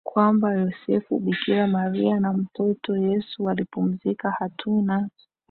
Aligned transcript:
kwamba 0.07 0.47
Yosefu 0.59 1.11
Bikira 1.23 1.63
Maria 1.77 2.19
na 2.19 2.33
mtoto 2.33 2.97
Yesu 2.97 3.43
walipumzika 3.43 4.31
Hatuna 4.31 5.09